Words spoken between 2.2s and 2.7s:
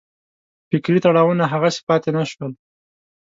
شول.